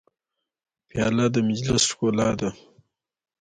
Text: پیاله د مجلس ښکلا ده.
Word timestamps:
پیاله 0.89 1.25
د 1.35 1.37
مجلس 1.49 1.83
ښکلا 1.91 2.29
ده. 2.39 2.49